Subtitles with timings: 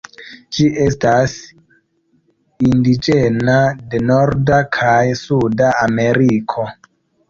[0.55, 1.35] Ĝi estas
[2.71, 3.61] indiĝena
[3.95, 6.73] de Norda kaj Suda Ameriko.